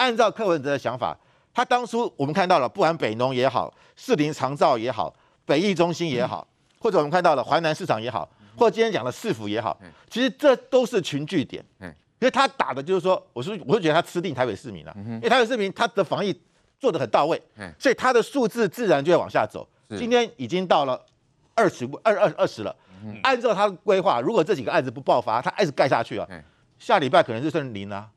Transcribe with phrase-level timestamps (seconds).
[0.00, 1.14] 按照柯文哲的想法，
[1.52, 5.14] 他当初我们看到了，不管北农也好，士林长照也好，
[5.44, 9.78] 北艺中心也好，嗯、或者我们看到了淮南市场也好，或者今天讲的市府也好，
[10.08, 11.62] 其实这都是群聚点。
[11.80, 16.34] 因为他打的就是说，我是我是觉得他吃定台北市民了，因为台北市民他的防疫
[16.78, 17.40] 做得很到位，
[17.78, 19.68] 所以他的数字自然就会往下走。
[19.98, 20.98] 今天已经到了
[21.54, 22.74] 二十二二二十了，
[23.22, 26.26] 按照他的规划，如果这几个案子不爆发，他案子盖下去啊，
[26.78, 28.08] 下礼拜可能就剩零了。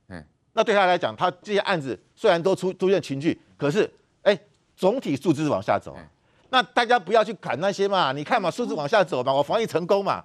[0.54, 3.90] 那对他来讲，他这些案子虽然都出出现群聚，可是
[4.22, 4.38] 哎，
[4.76, 5.98] 总体数字是往下走。
[6.50, 10.24] 那大家不要去砍那些嘛，你看嘛，数字往下走嘛，我防疫成功嘛。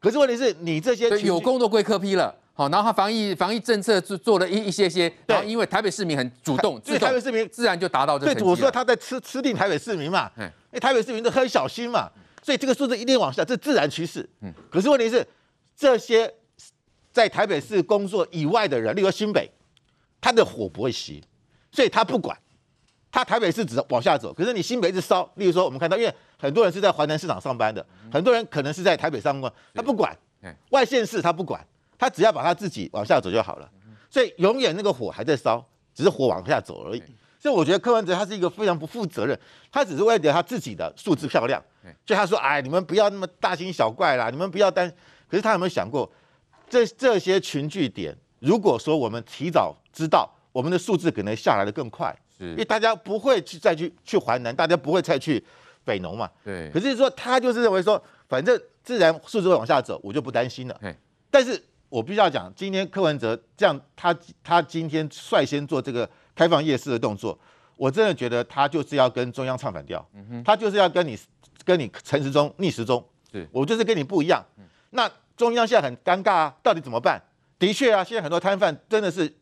[0.00, 2.34] 可是问题是你这些有功都归科批了。
[2.54, 8.34] 好，然后他防疫防疫政策做做了一一些些，然后因为台北市民很主动，所以台北市民自然就达到这个。
[8.34, 12.10] 对，我说他在吃吃定台北市民嘛，因为台北市民都很小心嘛，
[12.42, 14.26] 所以这个数字一定往下，这自然趋势。
[14.40, 15.26] 嗯，可是问题是
[15.76, 16.32] 这些
[17.12, 19.50] 在台北市工作以外的人，例如新北，
[20.20, 21.22] 他的火不会熄，
[21.72, 22.36] 所以他不管，
[23.10, 30.16] 他台北市只往下走，可是你新北一直烧，例如说我们看到，因为很多人是在华南市场上班的，很多人可能是在台北上班，他不管，
[30.70, 31.66] 外县市他不管。
[31.98, 33.66] 他只要把他自己往下走就好了，
[34.10, 37.02] 所以永远那个火还在烧，只是火往下走而已。
[37.40, 39.40] 所以我觉得柯文哲他是一个非常不负责任，
[39.72, 41.58] 他只是为了他自己的数字漂亮，
[42.04, 44.92] 所以他说：“哎，你们不要那么大惊小怪啦，你们不要担。”
[45.26, 46.06] 可是他有没有想过，
[46.68, 55.44] 这这些群聚点，如果说我们提早知道，我们的数字可能下来的更快，因为大家不会去再去去淮南，大家不会再去
[55.84, 56.30] 北农嘛。
[56.44, 56.70] 对。
[56.70, 60.80] 可是说他就是认为说，反正自然数字会往下走，我就不担心了。
[61.30, 61.60] 但是。
[61.88, 67.38] 我必须要讲，今天柯文哲这样，他他今天率先做这个开放夜市的动作，
[67.76, 70.04] 我真的觉得他就是要跟中央唱反调，
[70.44, 71.16] 他就是要跟你
[71.64, 73.02] 跟你陈时中逆时钟，
[73.52, 74.44] 我就是跟你不一样。
[74.90, 77.22] 那中央现在很尴尬啊，到底怎么办？
[77.56, 79.32] 的确啊，现在很多摊贩真的是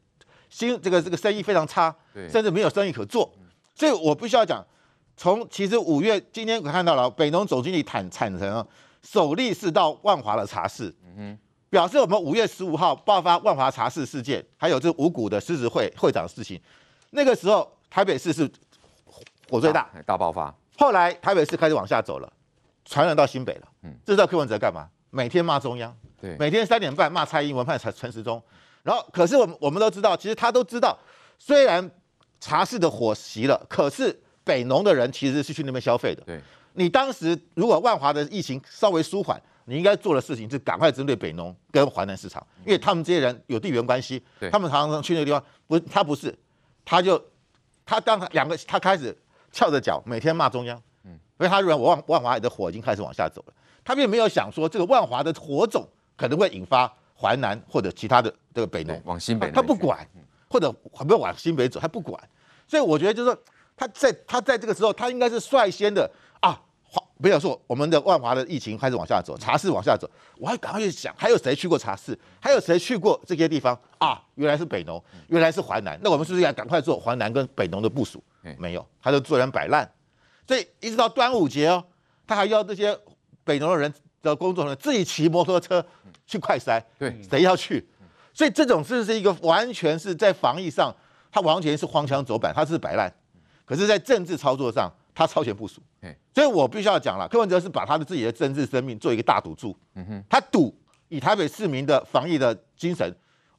[0.54, 1.92] 新这个这个生意非常差，
[2.30, 3.28] 甚至没有生意可做。
[3.74, 4.64] 所以我必须要讲，
[5.16, 8.64] 从其实五月今天我看到了北农总经理坦坦承，
[9.02, 10.94] 首例是到万华的茶室。
[11.68, 16.60] 表示我们五月十五号爆发万华茶室事件，还有这五股的狮子会会长的事情，
[17.10, 18.48] 那个时候台北市是
[19.50, 20.54] 火最大，大，大爆发。
[20.78, 22.32] 后来台北市开始往下走了，
[22.84, 23.68] 传染到新北了。
[23.82, 24.88] 嗯，这知道柯文哲干嘛？
[25.10, 28.40] 每天骂中央，对，每天三点半骂蔡英文、骂陈陈时中。
[28.84, 30.96] 然后，可是我们我们都知道，其实他都知道，
[31.40, 31.90] 虽然
[32.38, 36.22] 茶室的火熄了，可是北农的人其实是去那边消费的。
[36.22, 36.40] 对，
[36.74, 39.42] 你当时如果万华的疫情稍微舒缓。
[39.66, 45.42] 你应该做的事情是赶快针对北农跟华南市场，因为他们这些人有地缘关系，他们常常去那个地方。
[45.66, 46.38] 不，他不是，
[46.84, 47.18] 他就
[47.86, 49.16] 他当两个，他开始
[49.50, 60.06] 翘着脚每天骂中央，嗯，因为他认为我万万华的火已经开始往下走了，他并没有想说这个万华的火种可能会引发环南或者其他的这个北农往新北，他不管，
[60.48, 62.20] 或者不要往新北走，他不管，
[62.68, 63.42] 所以我觉得就是说
[63.76, 66.10] 他在他在这个时候，他应该是率先的
[66.40, 67.02] 啊，华。
[67.22, 72.18] 不要说我们的万华的疫情开始往下走，茶室往下走，我还赶快去想，还有谁去过茶室？
[72.40, 74.20] 还有谁去过这些地方啊？
[74.34, 78.22] 原来是北农，原来是淮南，那我们是不是要赶快做淮南跟北农的部署？
[78.58, 79.90] 没有，他就做人摆烂，
[80.46, 81.82] 所以一直到端午节哦，
[82.26, 82.98] 他还要这些
[83.42, 83.92] 北农的人
[84.24, 85.84] 的工作人员自己骑摩托车
[86.26, 87.86] 去快筛，对，谁要去？
[88.32, 90.92] 所以这种是是一个完全是在防疫上，
[91.30, 93.12] 他完全是荒腔走板，他是摆烂，
[93.64, 94.92] 可是，在政治操作上。
[95.16, 95.80] 他超前部署，
[96.34, 97.28] 所以我必须要讲了。
[97.28, 99.72] 柯文哲是把他的自己的政治生命做一个大赌注，
[100.28, 100.76] 他赌
[101.08, 103.08] 以台北市民的防疫的精神，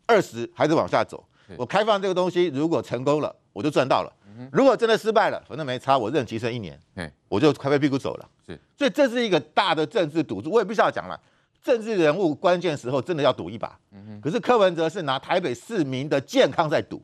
[0.06, 1.26] 二十还是往下走。
[1.56, 4.12] 我开放这个东西，如果成功了，我就赚到了；
[4.52, 6.80] 如果真的失败了，反正没差，我任期剩一年，
[7.28, 8.30] 我就拍拍屁股走了。
[8.78, 10.50] 所以这是一个大的政治赌注。
[10.52, 11.20] 我也必须要讲了，
[11.62, 13.78] 政治人物关键时候真的要赌一把。
[14.22, 17.02] 可是柯文哲是拿台北市民的健康在赌。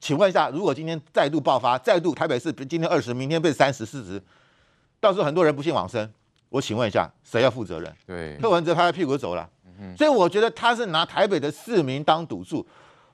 [0.00, 4.20] 请问一下，如果今天再度爆发，再度台北市今天二十，明天变三十、四十，
[5.00, 6.12] 到时候很多人不幸往生，
[6.50, 7.90] 我请问一下，谁要负责任？
[8.06, 9.48] 对，柯文哲拍拍屁股走了。
[9.78, 12.66] 嗯、所以我觉得他是拿台北的市民当赌注。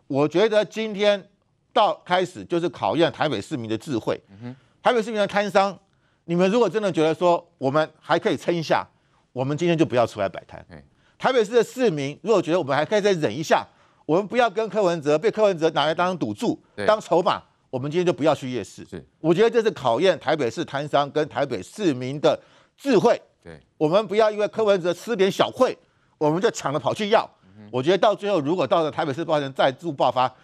[0.08, 1.24] 我觉得今天
[1.72, 4.20] 到开始就是考验台北市民的智慧。
[4.42, 5.78] 嗯、台北市民的摊商，
[6.24, 8.86] 你们如果真的觉得说我们还可以撑一下，
[9.32, 10.64] 我们今天就不要出来摆摊。
[10.68, 10.82] 嘿
[11.18, 13.66] 台北市的市民如果觉得我们还可以再忍一下。
[14.06, 17.40] 我们不要跟柯文哲被柯文哲拿来当赌注、当筹码。
[17.68, 18.84] 我们今天就不要去夜市。
[18.84, 22.36] 是我觉得这是考验台北市摊商跟台北市民的
[22.76, 23.20] 智慧。
[23.44, 25.78] 对，我们不要因为柯文哲吃点小亏，
[26.18, 27.30] 我们就抢着跑去要。
[27.70, 30.34] 我觉得到最后，如果到了台北市爆发再度爆发，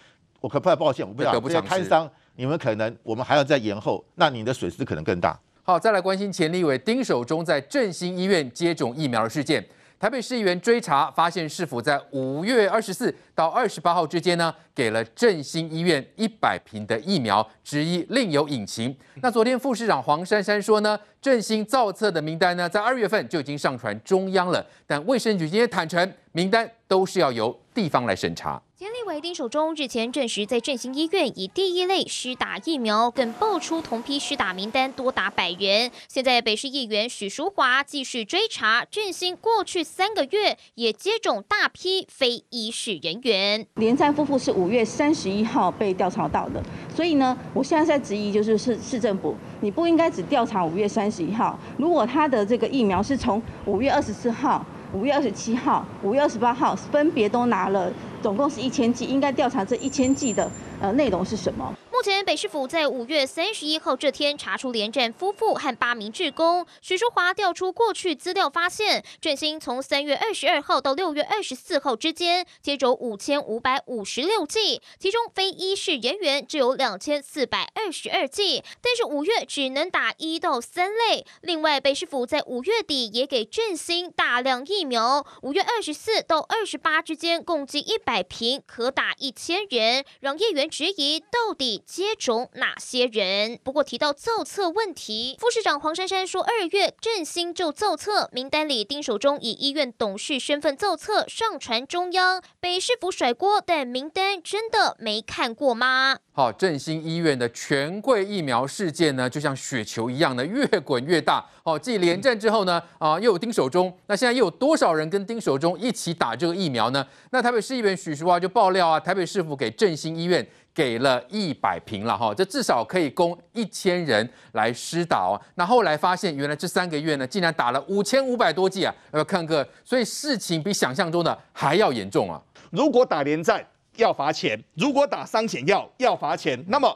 [0.47, 1.41] 我可不太抱歉，我不要。
[1.41, 5.37] 这些摊商，你们可能我们还要再延后，那你的损失可能更大。
[5.65, 9.67] 好，再来关心前立委丁守中在振兴医院接种疫苗的事件。
[9.99, 18.97] 台北市议员追查发现，市府在五月二十四到二十八号之间呢，给了振兴医院一百瓶的疫苗，质疑另有隐情。
[19.21, 28.61] 那昨天副市长黄珊珊说呢，振兴造册的名单呢，在二月份就已经上传中央了，但卫生局今天坦承，名单都是要由地方来审查。
[28.75, 35.91] 监立委丁守中日前证实，在振兴医院以第一类施打疫苗，更爆出同批施打名单多达百人。
[36.09, 43.67] 现在北市议员许淑华继续追查振兴过去三个月也接种大批非医事人员。
[43.77, 46.63] 连战夫妇是五月三十一号被调查到的，
[46.95, 54.65] 所以呢，我现在在质疑就是市市政府，你不应该只调查五月三十一号，如果他的这个疫苗是从五月二十四号。
[54.97, 60.51] 五月二十七号、五月二十八号分别都拿了，总共是一千剂，应该调查这一千剂的
[60.81, 61.71] 呃内容是什么？
[61.97, 66.67] 目前北市府在五月三十一号这天查出连战夫妇和八名志工。
[66.83, 81.25] 许淑华调出过去资料，发现振兴从三月二十二号到六月二十四号之间接种五千五百五十六剂，其中非医事人员只有两千四百二十二剂，但是五月只能打一到三类。
[81.41, 91.85] 另外，北市府在五月底也给振兴大量疫苗，五月二十四到二十八之间共计一百瓶，可打一千人，让议员质疑到底。
[91.87, 93.61] 接种哪些人？
[93.63, 106.19] 不过提到造册问题，副市长黄珊珊说，二月振兴就造册名单里，丁守中以医院董事身份造册上传中央，北市府甩锅，但名单真的没看过吗？
[106.33, 111.47] 好，振兴医院的权贵疫苗事件呢，就像雪球一样的越滚越大。
[111.65, 117.07] 好，继连战之后呢，啊，又有丁守中，那现在又有多少人跟丁守中一起打这个疫苗呢？
[117.31, 120.47] 那台北市议员许淑华就爆料啊，台北市府给振兴医院。
[120.77, 125.41] 给了一百瓶了哈，这至少可以供一千人来施打哦。
[125.55, 128.95] 那后来发现，原来这三个月呢，竟然打了五千五百多剂啊！
[129.15, 132.39] 要看个，所以事情比想象中的还要严重啊。
[132.71, 136.95] 如果打连战要罚钱，如果打伤险药要罚钱，那么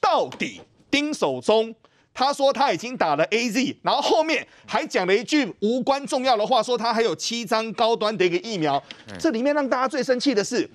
[0.00, 0.60] 到底
[0.90, 1.72] 丁守中
[2.12, 8.82] 他说他已经打了 AZ，然后后面还讲了一句无关重要的话，说他还有七张高端的一个疫苗。
[9.20, 10.68] 这里面让大家最生气的是。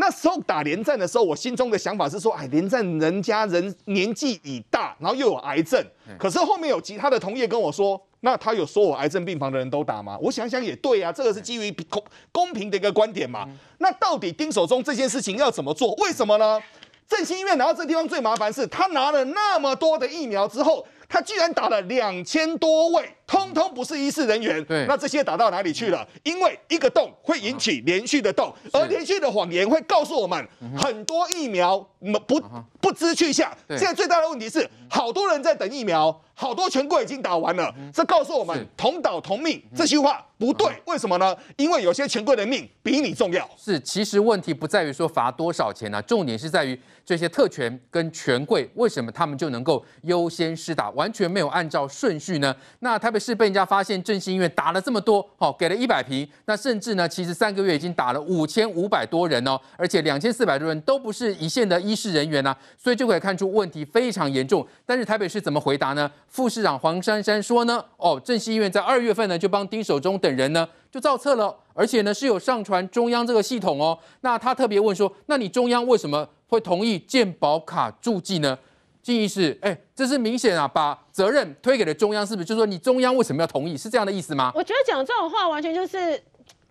[0.00, 5.78] 那时候打连战的时候，我心中的想法是说，哎，连战人家人年纪已大，然后又有癌症。
[6.18, 10.16] 可是后面有其他的同业跟我说，那他有说我癌症病房的人都打吗？
[10.22, 12.02] 我想想也对啊，这个是基于公
[12.32, 13.46] 公平的一个观点嘛。
[13.76, 15.92] 那到底丁守中这件事情要怎么做？
[15.96, 16.58] 为什么呢？
[17.06, 23.14] 振兴医院拿到这地方最麻烦是，他拿了那么多的疫苗之后，他居然打了两千多位。
[23.26, 26.04] 通通不是医事人员，对，那这些打到哪里去了？
[26.24, 31.78] 因为一个洞会引起连续的洞，而连续的谎言会告诉我们很多疫苗
[32.26, 32.42] 不
[32.80, 33.48] 不知去向。
[33.68, 40.72] 现在最大的问题是，好多人在等疫苗，好多权贵已经打完了，这告诉我们同岛同命这句话不对。
[40.86, 41.36] 为什么呢？
[41.58, 43.46] 因为有些权贵的命比你重要。
[43.58, 52.56] 是，其实问题不在于说罚多少钱呢、啊，重点是在于这些特权跟权贵为什么他们就能够优先施打，完全没有按照顺序呢？
[52.78, 64.66] 那台北市被人家发现振兴医院打了这么多，好，给了一百瓶，那甚至呢，其实三个月已经打了五千五百多人哦，而且两千四百多人都不是一线的医事人员呐，所以就可以看出问题非常严重。
[64.86, 66.10] 但是台北市怎么回答呢？
[66.28, 73.98] 副市长黄珊珊说呢，哦，振兴医院在二月份呢就帮丁守中等人呢就造册了，而且呢是有上传中央这个系统哦。
[74.22, 78.58] 那他特别问说，那你中央为什么会同意健保卡注记呢？
[79.06, 82.46] 意思是，哎，这是明显啊，把责任推给了中央，是不是？
[82.46, 83.76] 就是说，你中央为什么要同意？
[83.76, 84.52] 是这样的意思吗？
[84.54, 86.22] 我觉得讲这种话，完全就是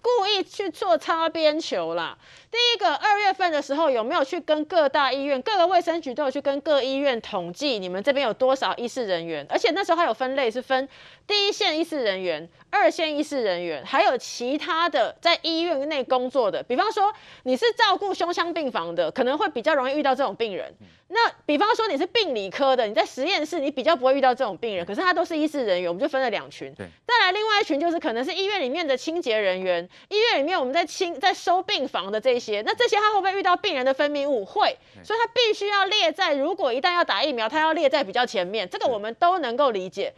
[0.01, 2.17] 故意去做擦边球啦。
[2.49, 9.45] 第一个，二月份的时候有没有去跟各大医院、各个卫生局都有去跟各医院统计你们这边有多少医事人员？
[9.49, 10.87] 而且那时候还有分类，是分
[11.29, 16.63] 第一线医师人员、二线医师人员，还有其他的在医院内工作的。
[16.63, 20.73] 比方说你是照顾胸腔病房的，可能会比较容易遇到这种病人。
[21.09, 26.73] 那比方说你是病理科的，你在实验室你比较不会遇到这种病人，可是他都是医师人员，我们就分了两群。
[26.73, 26.87] 对。
[27.05, 34.43] 再来另外一群就是可能是医院里面的清洁人员，医院里面我们在清在收病房的这些，那这些他会不会遇到病人的分泌物？
[34.43, 40.11] 会，所以他必须要列在，如果一旦要打疫苗，他要列在比较前面，这个我们都能够理解。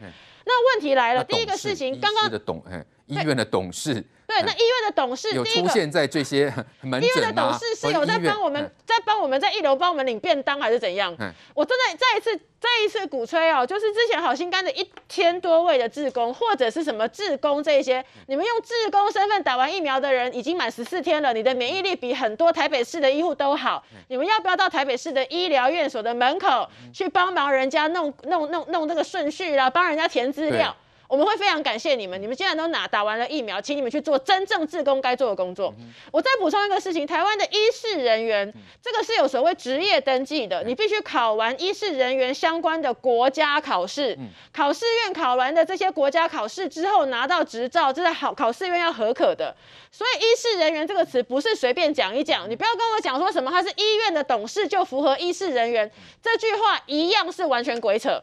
[0.44, 2.62] 那问题来了，第一个事情，刚刚的董，
[3.06, 4.04] 医院的董事，
[4.40, 7.06] 对，那医院的董事有出现在这些 门诊吗？
[7.06, 11.14] 医院的董事是有在帮我们，在帮我们在一楼帮我们领便当还是怎样？
[11.54, 12.44] 我真的再一次。
[12.62, 30.72] 再一次鼓吹哦，就是之前好心肝的一千多位的志工，或者是什么志工这一些，你们用志工身份打完疫苗的人已经满十四天了，你的免疫力比很多台北市的医护都好，你们要不要到台北市的医疗院所的门口去帮忙人家弄弄弄弄这个顺序啦，帮人家填资料？
[31.12, 35.74] 我们会非常感谢你们，你们既然都拿打完了疫苗，请你们去做真正志工该做的工作。
[35.78, 49.54] 嗯、我再补充一个事情，台湾的医事人员，嗯、这个是有所谓职业登记的，你必须考完医事人员相关的国家考试，嗯、考试院考完的这些国家考试之后拿到执照，这是好考试院要合可的。
[49.90, 55.90] 所以医事人员这个词不是随便讲一讲，你不要跟我讲说什么他是医院的董事就符合医事人员，
[56.22, 58.22] 这句话一样是完全鬼扯。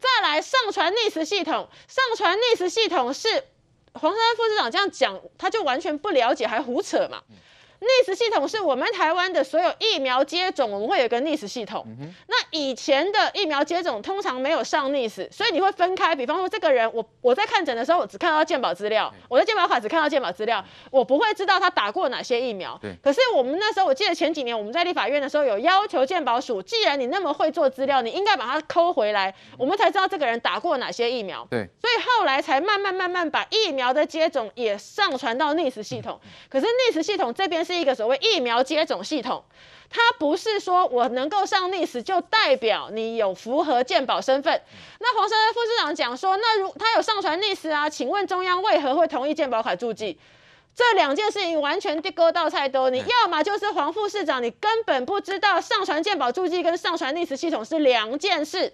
[0.00, 3.28] 再来上传逆时系统，上传逆时系统是
[3.92, 7.22] 黄山副市长这样讲，他就完全不了解还胡扯嘛。
[7.84, 11.84] 逆时系统是我们台湾的所有疫苗接种，我们会有个 NIS 系统。
[11.86, 16.16] 嗯、那以前的疫苗接种通常没有上 NIS，，所以你会分开。
[16.16, 22.78] 比方说，这个人我我在看诊的时候，我只看到健保资料，我的健保卡只看到健保资料，我不会知道他打过哪些疫苗。
[22.80, 31.46] 对可是我们那时候，我记得前几年我们在立法院的时候，有要求健保署，既然你那么会做资料，你应该把它抠回来，我们才知道这个人打过哪些疫苗。
[31.50, 31.68] 对。
[31.78, 36.18] 所以后来才慢慢慢慢把疫苗的接种也上传到 NIS 系统。
[36.48, 37.73] 可是 NIS 系统这边是。
[37.74, 39.42] 是一个所谓疫苗接种系统，
[39.90, 44.62] 它不是说我能够上逆时就代表你有符合健保身份。
[45.00, 50.18] 那黄珊珊副市长讲说，那如他有上传逆时啊，请问中央为何会同意健保卡注记？
[50.76, 58.72] 这两件事情完全地沟倒菜兜，你要么就是黄副市长，你根本不知道上传健保注记跟上传逆时系统是两件事。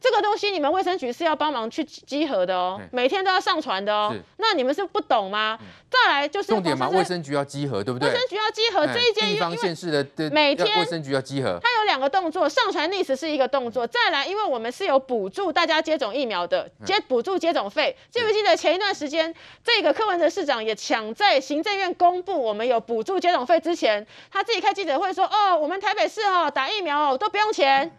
[0.00, 4.14] 这个东西你们卫生局是要帮忙去集合的哦，每天都要上传的哦。
[4.38, 5.58] 那你们是不懂吗？
[5.90, 8.08] 再来就是重点嘛，卫生局要集合，对不对？
[8.08, 11.60] 卫生局要集合这一件，地方县市的每天卫生局要集合。
[11.62, 13.86] 它有两个动作，上传历史是一个动作。
[13.86, 17.94] 再来，因为我们是有补助大家接种疫苗的，接补助接种费。
[18.10, 27.90] 记不记得前一段时间，这个柯文哲市长也抢在行政院公布我们有补助接种费之前，他自己开记者会说：“哦，我们台北市哦打疫苗哦都不用钱。”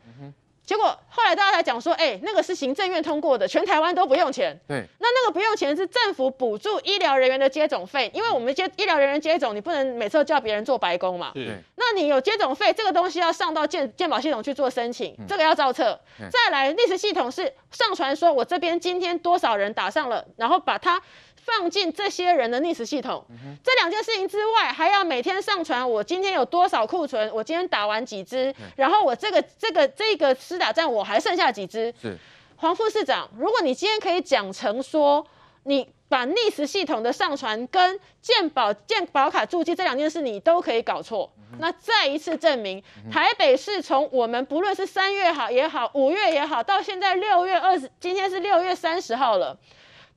[0.71, 4.57] 结果后来大家才讲说，哎、欸，那个是行政院通过的，全台湾都不用钱。
[4.69, 11.31] 对，那那个不用钱是政府补助医疗人员的接种费，因为我们接医疗人员接种，你不能每次都叫别人做白工嘛。
[11.33, 11.57] 对。
[11.75, 15.99] 那你有接种费，这个东西要上到健健保系统去做申请，这个要照册。
[16.21, 21.01] 嗯、再来，历史系统是上传说我这边今天多少人打上了，然后把它。
[21.43, 23.25] 放进这些人的逆时系统，
[23.63, 31.93] 这两件事情之外，还要每天上传我今天有多少库存，我今天打完几支，嗯、然后我这个这个这个施打站我还剩下几支。
[32.01, 32.17] 是。
[32.57, 35.25] 黄副市长，如果你今天可以讲成说，
[35.63, 49.57] 你把逆时系统的上传跟健保健保卡注记这两件事你都可以搞错，嗯、那再一次证明，嗯、台北市从我们不论是三月好也好，五月也好，到现在六月二十，今天是六月三十号了。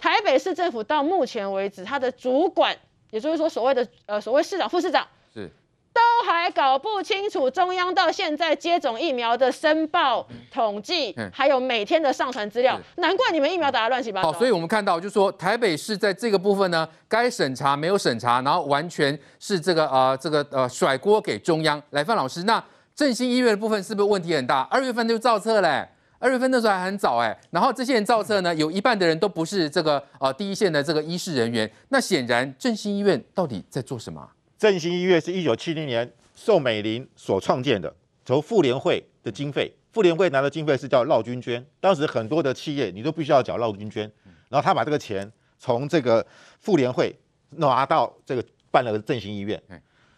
[0.04, 2.76] 台北市政府到目前为止，他的主管，
[3.11, 5.50] 也就是说所谓的呃所谓市长、副市长，是
[5.94, 14.30] 都还搞不清楚中央到现在接种疫苗的申报统计，嗯、还有每天的上传资料，难怪你们疫苗打得乱七八糟。
[14.30, 21.82] 好，所以我们看到就是说台北市在这个部分呢，该审查没有审查，然后完全是这个呃这个呃甩锅给中央。
[21.92, 22.62] 来，范老师，那
[22.94, 24.68] 振兴医院的部分是不是问题很大？
[24.70, 25.88] 二月份就造册嘞。
[26.24, 31.70] 二月份那时候还很早哎，然后这些人造册呢，有一半的人都不是这个呃第一线的这个医师人员。
[31.90, 34.26] 那显然振兴医院到底在做什么？
[34.56, 44.10] 振兴医院是一九七零年宋美龄所创建的，从妇联会的经费，妇联会拿的经费是叫绕军捐，当时很多的企业你都必须要缴绕军捐，
[44.48, 46.26] 然后他把这个钱从这个
[46.58, 47.14] 妇联会
[47.50, 49.62] 拿到这个办了个振兴医院。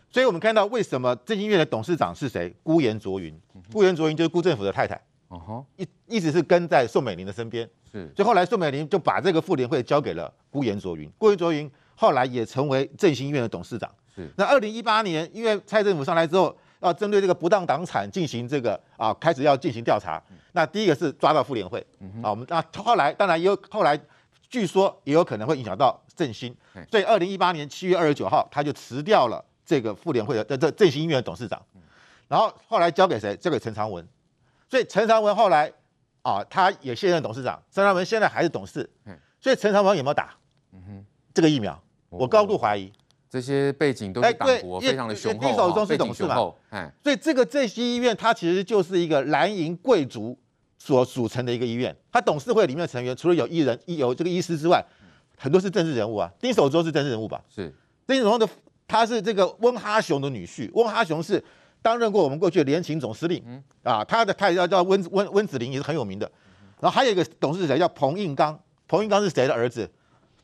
[0.08, 2.54] 所以我们看到为什么振兴医院的董事长是谁？
[2.62, 3.36] 辜严倬云，
[3.72, 5.02] 辜严倬云就是辜政府的太太。
[5.28, 13.90] 哦吼，一一直是跟在宋美龄的身边，是，所以后来宋美龄就把这个妇联会交给了顾延卓云，辜延卓云后来也成为振兴医院的董事长。
[14.14, 20.22] 是，那二零一八年，因为蔡政府上来之后，要针对这个不当党产进行这个啊，开始要进行调查。
[20.52, 21.84] 那第一个是抓到妇联会，
[22.22, 24.00] 啊，我们那后来当然也有后来，
[24.48, 26.54] 据说也有可能会影响到振兴，
[26.88, 31.60] 所以二零一八年七月二十九号，他就辞掉了这个妇联会的这这振兴医院的董事长，
[32.28, 33.36] 然后后来交给谁？
[33.36, 34.06] 交给陈长文。
[34.68, 35.72] 所以陈长文后来
[36.22, 37.62] 啊，他也卸任董事长。
[37.70, 38.88] 陈长文现在还是董事，
[39.40, 40.34] 所以陈长文有没有打？
[40.72, 41.80] 嗯哼，这个疫苗，
[42.10, 42.92] 我高度怀疑。
[43.28, 46.34] 这些背景都是党国非常的雄厚，丁守中是董事嘛？
[47.02, 50.36] 所以这个这些医院它其实就是一个蓝营贵族
[50.78, 51.94] 所组成的一个医院。
[52.10, 54.84] 它董事会里面的成员除了有医人、有这个医师之外，
[55.36, 56.30] 很多是政治人物啊。
[56.40, 57.40] 丁守中是政治人物吧？
[57.48, 57.72] 是。
[58.06, 58.48] 丁守中的
[58.88, 61.42] 他是这个温哈雄的女婿，温哈雄是。
[61.86, 66.28] 担任过我们过去的联勤总司令，啊，他的太太叫温温温子玲，也是很有名的。
[66.80, 69.88] 然后还有一个董事长叫彭应刚，彭应刚是谁的儿子？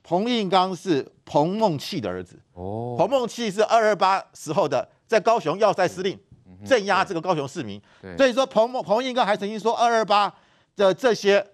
[0.04, 2.38] 彭应刚是彭孟缉的儿子。
[2.52, 6.16] 哦，彭孟缉是二二八时候的在高雄要塞司令，
[6.64, 7.82] 镇压这个高雄市民。
[8.16, 10.32] 所以说彭孟彭应刚还曾经说二二八
[10.76, 11.44] 的这些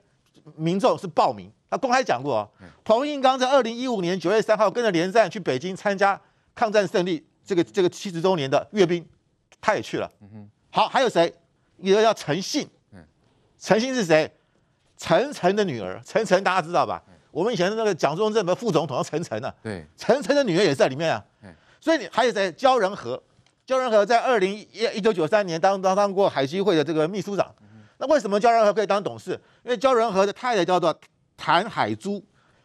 [0.54, 2.48] 民众是暴民，他公开讲过啊。
[2.84, 6.20] 彭应刚在二零一五年九月三号跟着连战去北京参加
[6.54, 9.02] 抗战胜利这个这个七十周年的阅兵，
[9.60, 10.10] 他也去了。
[10.70, 11.32] 好，还有谁？
[11.78, 12.68] 一个叫陈信，
[13.58, 14.30] 陈信是谁？
[14.96, 17.02] 陈诚的女儿，陈诚大家知道吧？
[17.30, 21.24] 我们以前的那个蒋中正的副总统叫陈诚啊，对，陈诚的女儿也在里面啊。
[21.80, 22.50] 所以你还有谁？
[22.52, 23.22] 焦仁和，
[23.64, 27.54] 焦仁和在二零一一九九三年当当当过海基会的这个秘书长。
[27.98, 29.32] 那为什么焦仁和可以当董事？
[29.62, 30.92] 因为焦仁和的太太叫做
[31.36, 32.20] 谭海珠，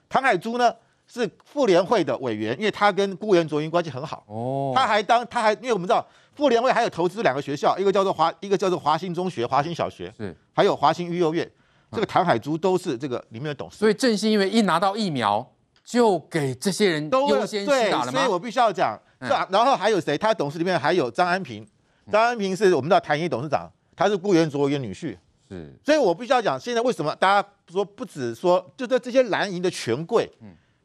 [0.09, 0.73] 谭海珠呢
[1.05, 4.23] 是妇联会的委员，因为她跟辜严卓云关系很好。
[4.27, 11.49] 哦，他还当他还因为我们知道妇联会还有投资两个学校，一个叫做华，一个叫做华兴中学、华兴小学，是，还有华兴育幼院。
[11.91, 15.47] 这个谭海珠都是这个里面的董事，所以正兴因为一拿到疫苗，
[15.83, 18.13] 就给这些人都优先施打了吗？
[18.13, 20.17] 所以我必须要讲，然后还有谁？
[20.17, 21.63] 他董事里面还有张安平，
[22.11, 25.15] 张安平是我们知道台泥董事长，他是辜元卓一个女婿。
[25.47, 30.27] 是，所以我必须要讲，现在为什么大家说不止说，就在这些蓝营的权贵，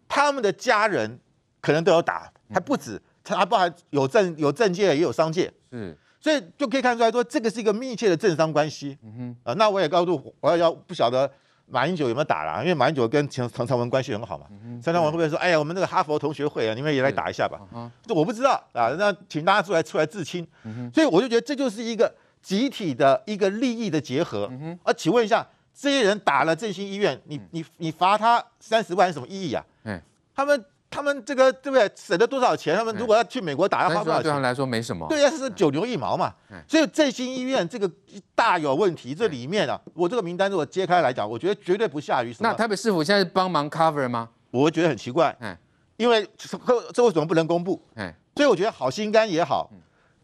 [0.06, 1.18] 他们的家人
[1.62, 5.52] 可能都有打，还不止，他还包含有政有政界也有商界。
[5.70, 5.96] 嗯。
[6.20, 8.98] 所以就可以看出来说，这个是一个密切的政商关系。
[9.04, 11.30] 嗯哼，啊，那我也告诉我要要不晓得
[11.66, 14.46] 马英九有没有打了，因为马英九跟陈陈长文关系很好嘛。
[14.82, 17.60] 陈长文会不会说，哎呀，我们那个哈佛同学会啊，你们也来打一下吧？
[18.02, 20.44] 这我不知道啊，那请大家出来出来自清。
[20.64, 24.48] 嗯所以我就觉得这就是一个集体的一个利益的结合。
[24.50, 29.64] 嗯啊，请问一下，这些人打了振兴医院，你你你罚他三十万有什么意义啊？
[29.84, 30.02] 嗯，
[30.34, 30.64] 他们。
[30.90, 31.90] 他们这个对不对？
[31.94, 32.76] 省了多少钱？
[32.76, 34.24] 他们如果要去美国打，要花多少钱？
[34.24, 35.06] 对他们来说没什么。
[35.08, 36.32] 对呀，是九牛一毛嘛。
[36.66, 37.90] 所以振兴医院这个
[38.34, 39.14] 大有问题。
[39.14, 42.48] 这里面啊，我这个名单如果揭开来讲，我觉得绝对不下于什么。
[42.48, 44.28] 那台北市府现在是帮忙 cover 吗？
[44.50, 45.36] 我会觉得很奇怪。
[45.40, 45.56] 嗯，
[45.96, 46.58] 因为这
[46.92, 47.82] 这为什么不能公布？
[47.96, 49.70] 嗯，所以我觉得好心肝也好，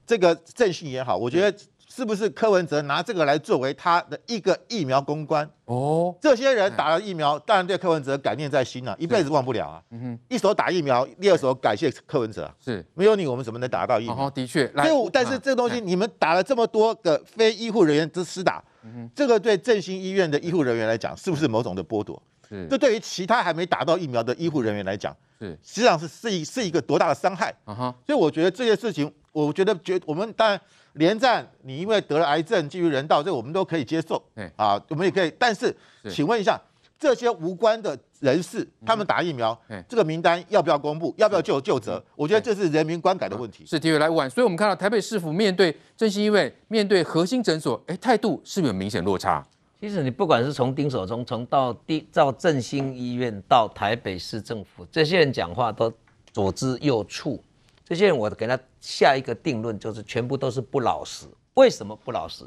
[0.06, 1.59] 这个振兴也好，我觉得。
[1.94, 5.48] 是不是柯文哲拿这个来作为他的一个疫苗公关？
[5.66, 9.80] 哦，这些人打了疫苗，当然对柯文哲感念在心了，一辈子忘不了啊。
[9.92, 12.52] 嗯哼，一手打疫苗，第二手感谢柯文哲。
[12.58, 14.26] 是，没有你，我们怎么能打到疫苗？
[14.26, 14.66] 哦，的确。
[14.73, 18.60] 所以，但是这个东西，你们打了这么多个非医护人员之施打，
[19.14, 22.21] 这个对振兴医院的医护人员来讲，是不是某种的剥夺？
[22.49, 22.66] 是。
[22.69, 27.54] 这对于其他还没打到疫苗的医护人员来讲，是，实际上是是一是一个多大的伤害？
[27.66, 27.95] 啊哈。
[28.04, 30.60] 所以我觉得这些事情，我觉得觉我们当然。
[30.95, 34.23] 连战，你因为得了癌症，基于人道，这个我们都可以接受。
[34.37, 35.33] 嗯啊，我们也可以。
[35.39, 35.75] 但是，
[36.11, 36.61] 请问一下，
[36.99, 39.57] 这些无关的人士，他们打疫苗，
[39.89, 41.15] 这个名单要不要公布？
[41.19, 42.02] 要不要就有就责？
[42.17, 43.65] 我觉得这是人民观感的问题。
[43.67, 44.28] 是，的确来晚。
[44.30, 49.45] 所以我们看到台北市府面对正兴医院，面对核心诊所，哎，态度是不是有明显落差？
[49.80, 55.93] 其实你不管是从丁守中，从到第到振兴医院，到台北市政府，这些人讲话都
[56.33, 57.39] 左支右絀。
[57.86, 61.26] 这些人，我给他下一个定论，就是全部都是不老实。
[61.52, 62.44] 为什么不老实？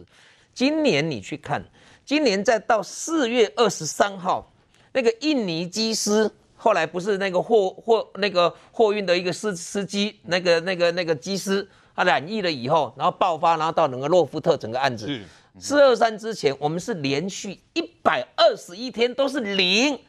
[0.52, 1.64] 今年你去看，
[2.04, 4.52] 今年再到四月二十三号，
[4.94, 15.22] 那个印尼机师，后来不是那个货货那个货运的一个司司机，那个那个那个机师，他染疫了以后，然后爆发，然后到那个洛夫特整个案子，
[15.60, 20.00] 四二三之前，我们是连续一百二十一天都是零，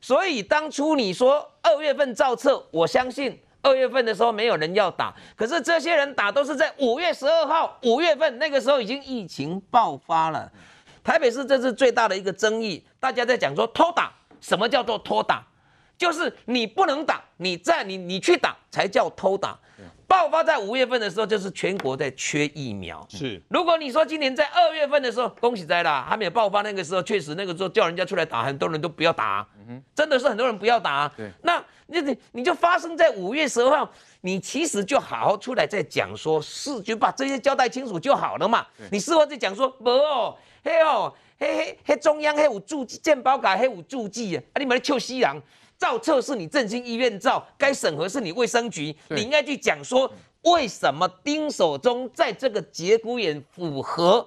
[0.00, 3.38] 所以当初你说二月份造册，我相信。
[3.66, 10.48] 二月份的时候没有人要打，可是这些人打都是在五月十二号，五月份那个时候已经疫情爆发了。
[11.02, 15.44] 台北市这是最大的一个争议，大家在讲说偷打，什么叫做偷打？
[15.98, 19.58] 就是你不能打，你在你你去打才叫偷打。
[20.08, 23.04] 爆发在五月份的时候，就是全国在缺疫苗。
[23.10, 29.44] 是，如果你说今年在二月份的时候，恭喜在啦，还没有爆发那个时候，确实那个时候叫人家出来打，很多人都不要打。
[29.68, 31.10] 嗯，真的是很多人不要打。
[31.16, 38.66] 对，那你你你就发生在五月十二号，你其实就好好出来再讲说，是就把这些交代清楚就好了嘛。
[38.90, 45.40] 你事后再讲说，不哦，嘿哦，嘿嘿嘿，中央嘿有注健保卡嘿有注记啊，啊你们来臭西洋。
[45.78, 54.26] 造册是你振兴医院造，该审核是你卫生局，你应该去讲说为什么丁守中在这个节骨眼符合？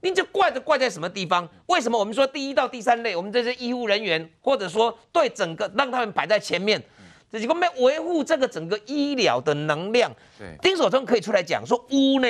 [0.00, 1.48] 你就怪就怪在什么地方？
[1.66, 6.82] 为什么我们说第一到第三类，我们这些医护人员，或者说对整个让他们摆在前面，
[7.30, 10.10] 这几个没维护这个整个医疗的能量？
[10.38, 12.28] 对丁守中可以出来讲说污呢？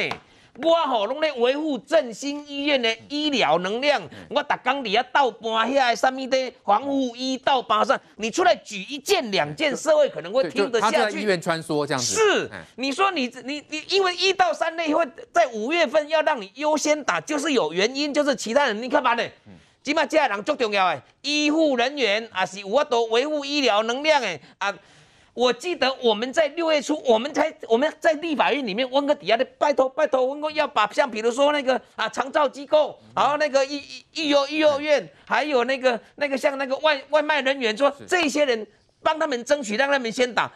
[0.63, 10.97] 我吼拢咧维护振兴医院的医疗能量，我逐工伫遐倒搬遐什么的防护衣倒搬上，你出来举一件两件，社会可能会听得下去。
[10.97, 12.15] 他在医院穿梭这样子。
[12.17, 19.25] 是，你说你你你，因为一到三类会在五月份要让你优先打，就是有原因，就是其他人你看嘛呢？
[19.85, 24.75] 起码这人最重要诶，医护人员也是有法度维护医疗能量诶啊。
[25.39, 33.81] 我记得我们在六月初，我们才我们在立法院里面问个底下的拜托拜托，问过要把像比如说那个啊长照机构，然后那个育
[34.17, 38.67] 育幼育幼院，还有那个那个像那个外外卖人员，说这些人
[39.01, 40.51] 帮他们争取，让他们先打。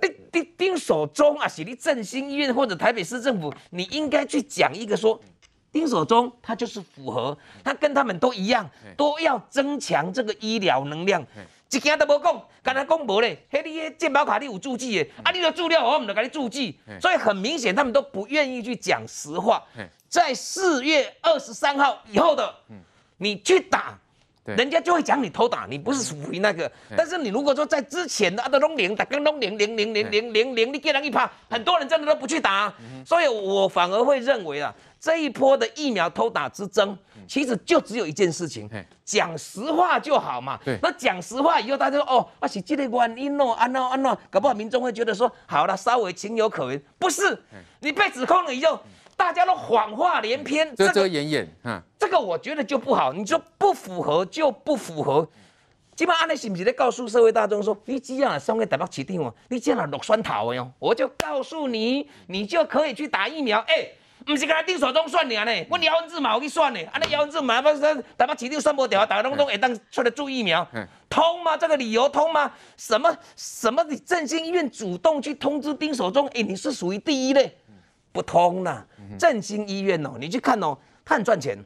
[0.00, 5.20] 丁丁丁守中啊，是你振兴医院或者台北市政府，你应该去讲一个说，
[5.70, 11.22] 丁守中他就是符合，他跟他们都一样，都要增强这个医疗能量。
[11.70, 16.78] 一件都无讲，刚才讲无咧，迄你健保卡你有注记的，啊，你都注料，我们就给你注记。
[17.00, 19.62] 所以很明显，他们都不愿意去讲实话。
[20.08, 22.54] 在四月二十三号以后的，
[23.18, 23.98] 你去打，
[24.46, 26.70] 人家就会讲你偷打，你不是属于那个。
[26.96, 32.72] 但是你如果说在之前的啊都零，打跟都零零零零零零零，你给人一趴，很多人真的都不去打。
[33.04, 36.96] 所以我反而会认为啊，这一波的疫苗偷打之争。
[37.28, 38.70] 其实就只有一件事情，
[39.04, 40.56] 讲实话就好嘛。
[40.64, 46.80] 对，那讲实话以后，大家说哦，啊是这个原因哦，安喏安喏，搞不好民众会觉得说，好了，稍微情有可原。
[47.00, 47.36] 不是，
[47.80, 48.78] 你被指控了以后，
[49.16, 53.12] 大家都谎话连篇，遮遮掩掩，嗯，这个我觉得就不好。
[53.12, 55.28] 你说不符合就不符合，
[55.96, 63.58] 基本上安内是不是在告诉社会大众说，你只要送给台北市长，你只要落选头的哟，我就告诉你，你就可以去打疫苗。
[63.66, 63.88] 哎。
[64.24, 65.36] 不是跟他丁守中算呢，
[65.70, 67.78] 我姚文智嘛我去算呢，啊那姚文智嘛不是
[68.18, 70.66] 台北市定算不掉，大家拢拢会当出来注疫苗，
[71.08, 71.56] 通吗？
[71.56, 72.50] 这个理由通吗？
[72.76, 73.84] 什么什么？
[73.84, 77.56] 你振兴医院主动去通知丁守中，哎，你是属于第一类，
[78.10, 78.84] 不通啦。
[79.16, 81.56] 振兴医院哦，你去看哦，他很赚钱。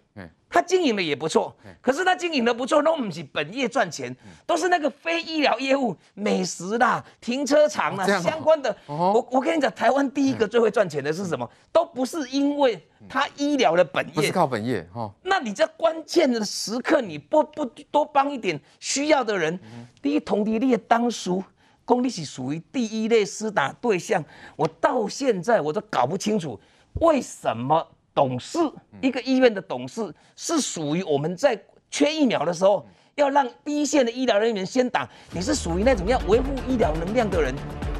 [0.52, 8.76] 他经营的也不错，可是他经营的不错，都不是本业赚钱，都是那个非医疗业务，美食啦、停车场啦相关的。
[8.86, 11.48] 我我跟你讲，台湾第一个最会赚钱的是什么？
[11.70, 15.08] 都不是因为他医疗的本业，不是靠本业哈。
[15.22, 19.56] 那你在关键的时刻，你不不多帮一点需要的人，
[20.02, 21.44] 第一同地你的当属，
[21.84, 24.24] 公立是属于第一类施打对象，
[24.56, 26.60] 我到现在我都搞不清楚
[26.94, 27.86] 为什么。
[28.14, 28.58] 董事，
[29.00, 35.08] 一个医院的董事是属于我们在缺疫苗的时候，要让第一线的医疗人员先打。
[35.32, 37.54] 你是属于那种要维护医疗能量的人，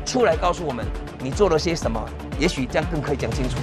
[0.05, 0.85] 出来告诉我们
[1.20, 2.03] 你做了些什么，
[2.38, 3.57] 也许这样更可以讲清楚。